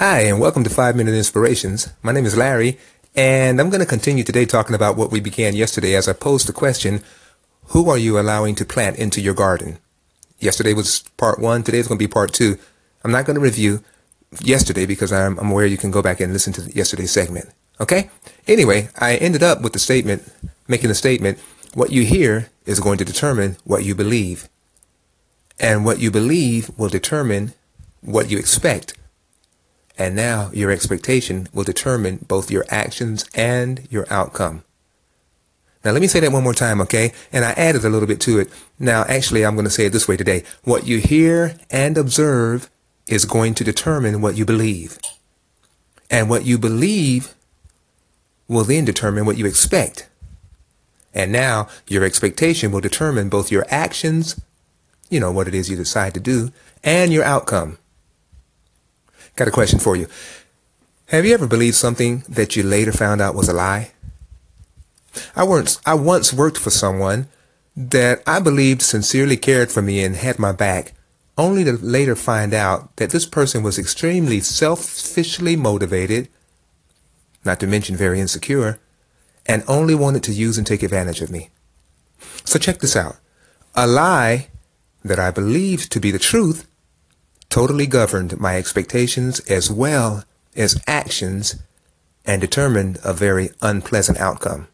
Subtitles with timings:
[0.00, 1.92] Hi, and welcome to 5 Minute Inspirations.
[2.02, 2.78] My name is Larry,
[3.14, 6.48] and I'm going to continue today talking about what we began yesterday as I posed
[6.48, 7.02] the question,
[7.64, 9.76] who are you allowing to plant into your garden?
[10.38, 11.62] Yesterday was part one.
[11.62, 12.56] Today is going to be part two.
[13.04, 13.84] I'm not going to review
[14.40, 17.50] yesterday because I'm, I'm aware you can go back and listen to yesterday's segment.
[17.78, 18.08] Okay?
[18.48, 20.22] Anyway, I ended up with the statement,
[20.66, 21.38] making the statement,
[21.74, 24.48] what you hear is going to determine what you believe.
[25.58, 27.52] And what you believe will determine
[28.00, 28.94] what you expect.
[30.00, 34.64] And now your expectation will determine both your actions and your outcome.
[35.84, 37.12] Now let me say that one more time, okay?
[37.30, 38.48] And I added a little bit to it.
[38.78, 40.42] Now actually I'm going to say it this way today.
[40.64, 42.70] What you hear and observe
[43.08, 44.98] is going to determine what you believe.
[46.10, 47.34] And what you believe
[48.48, 50.08] will then determine what you expect.
[51.12, 54.40] And now your expectation will determine both your actions,
[55.10, 57.76] you know, what it is you decide to do, and your outcome.
[59.36, 60.06] Got a question for you.
[61.06, 63.90] Have you ever believed something that you later found out was a lie?
[65.34, 67.28] I once, I once worked for someone
[67.76, 70.92] that I believed sincerely cared for me and had my back,
[71.36, 76.28] only to later find out that this person was extremely selfishly motivated,
[77.44, 78.78] not to mention very insecure,
[79.46, 81.50] and only wanted to use and take advantage of me.
[82.44, 83.16] So check this out.
[83.74, 84.48] A lie
[85.04, 86.68] that I believed to be the truth
[87.50, 90.24] totally governed my expectations as well
[90.56, 91.56] as actions
[92.24, 94.68] and determined a very unpleasant outcome.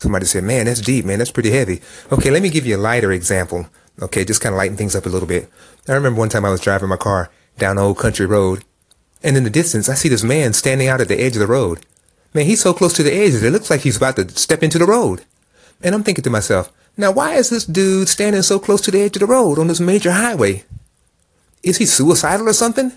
[0.00, 1.18] Somebody said, man, that's deep, man.
[1.18, 1.80] That's pretty heavy.
[2.12, 3.66] Okay, let me give you a lighter example.
[4.02, 5.50] Okay, just kind of lighten things up a little bit.
[5.88, 8.64] I remember one time I was driving my car down an old country road,
[9.22, 11.46] and in the distance, I see this man standing out at the edge of the
[11.46, 11.86] road.
[12.34, 14.62] Man, he's so close to the edge that it looks like he's about to step
[14.62, 15.24] into the road.
[15.82, 19.00] And I'm thinking to myself, now why is this dude standing so close to the
[19.00, 20.64] edge of the road on this major highway?
[21.66, 22.92] Is he suicidal or something?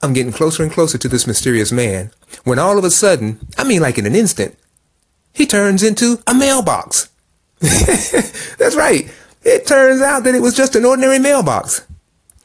[0.00, 2.12] I'm getting closer and closer to this mysterious man
[2.44, 4.56] when all of a sudden, I mean like in an instant,
[5.32, 7.08] he turns into a mailbox.
[7.60, 9.12] That's right.
[9.42, 11.84] It turns out that it was just an ordinary mailbox.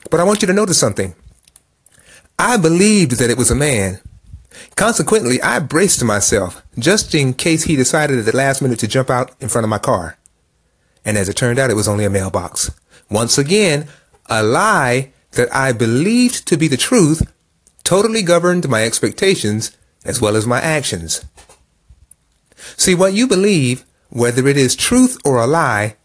[0.10, 1.14] But I want you to notice something.
[2.40, 4.00] I believed that it was a man.
[4.76, 9.12] Consequently, I braced myself just in case he decided at the last minute to jump
[9.12, 10.18] out in front of my car.
[11.06, 12.72] And as it turned out, it was only a mailbox.
[13.12, 13.88] Once again,
[14.30, 17.32] a lie that I believed to be the truth
[17.84, 19.76] totally governed my expectations
[20.06, 21.26] as well as my actions.
[22.78, 25.96] See, what you believe, whether it is truth or a lie,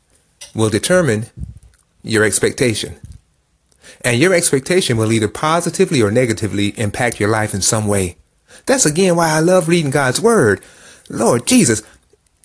[0.55, 1.27] will determine
[2.03, 2.97] your expectation.
[4.03, 8.17] And your expectation will either positively or negatively impact your life in some way.
[8.67, 10.61] That's again why I love reading God's Word.
[11.09, 11.83] Lord Jesus,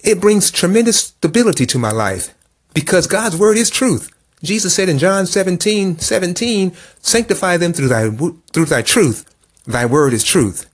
[0.04, 2.34] it brings tremendous stability to my life
[2.74, 4.12] because God's Word is truth.
[4.42, 9.26] Jesus said in John 17, 17, sanctify them through thy, through thy truth.
[9.66, 10.66] Thy word is truth.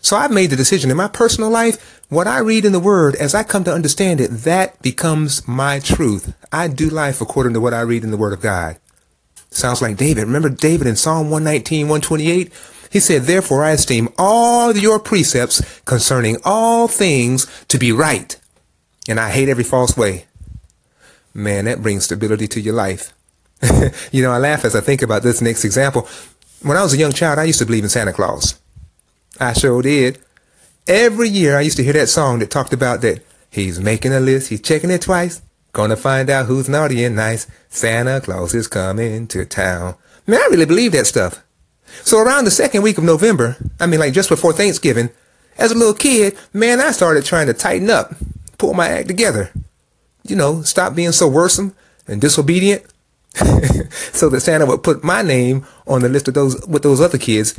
[0.00, 3.16] So I've made the decision in my personal life, what I read in the word,
[3.16, 6.34] as I come to understand it, that becomes my truth.
[6.50, 8.78] I do life according to what I read in the word of God.
[9.50, 10.22] Sounds like David.
[10.22, 12.52] Remember David in Psalm 119, 128?
[12.90, 18.40] He said, Therefore I esteem all your precepts concerning all things to be right,
[19.08, 20.26] and I hate every false way
[21.34, 23.12] man, that brings stability to your life.
[24.12, 26.08] you know, I laugh as I think about this next example.
[26.62, 28.58] When I was a young child, I used to believe in Santa Claus.
[29.38, 30.18] I sure did.
[30.86, 34.20] Every year I used to hear that song that talked about that he's making a
[34.20, 35.42] list, he's checking it twice,
[35.72, 37.46] gonna find out who's naughty and nice.
[37.68, 39.94] Santa Claus is coming to town.
[40.26, 41.42] Man, I really believe that stuff.
[42.02, 45.10] So around the second week of November, I mean like just before Thanksgiving,
[45.58, 48.14] as a little kid, man, I started trying to tighten up,
[48.58, 49.52] pull my act together
[50.24, 51.74] you know, stop being so worrisome
[52.06, 52.84] and disobedient.
[54.12, 57.18] so that Santa would put my name on the list of those with those other
[57.18, 57.58] kids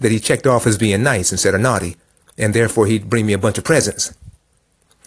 [0.00, 1.96] that he checked off as being nice instead of naughty,
[2.36, 4.12] and therefore he'd bring me a bunch of presents.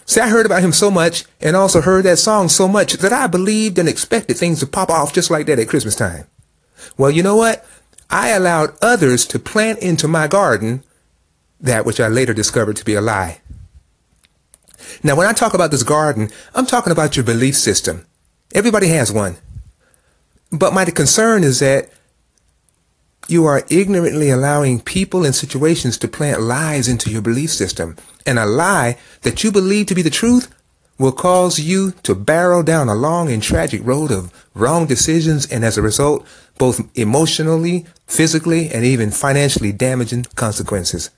[0.06, 3.12] See, I heard about him so much and also heard that song so much that
[3.12, 6.25] I believed and expected things to pop off just like that at Christmas time.
[6.97, 7.66] Well, you know what?
[8.10, 10.83] I allowed others to plant into my garden
[11.60, 13.42] that which I later discovered to be a lie.
[15.04, 18.06] Now, when I talk about this garden, I'm talking about your belief system.
[18.54, 19.38] Everybody has one.
[20.52, 21.90] But my concern is that
[23.28, 27.98] you are ignorantly allowing people and situations to plant lies into your belief system.
[28.26, 30.54] And a lie that you believe to be the truth
[30.98, 35.64] will cause you to barrel down a long and tragic road of wrong decisions and
[35.64, 36.26] as a result,
[36.58, 41.10] both emotionally, physically, and even financially damaging consequences.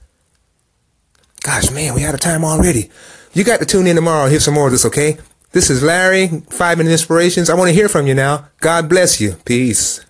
[1.42, 2.90] Gosh, man, we out of time already.
[3.34, 5.18] You got to tune in tomorrow and hear some more of this, okay?
[5.52, 7.50] This is Larry, Five Minute Inspirations.
[7.50, 8.48] I want to hear from you now.
[8.60, 9.34] God bless you.
[9.46, 10.06] Peace.